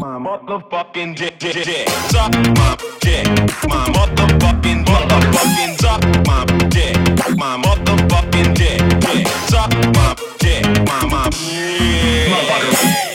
[0.00, 1.88] my motherfucking dick, dick, dick.
[2.08, 3.26] Suck my dick,
[3.68, 5.78] my motherfucking, motherfucking.
[5.78, 6.96] Suck my dick,
[7.36, 9.28] my motherfucking dick, dick.
[9.50, 13.09] Suck my dick, my, my, yeah.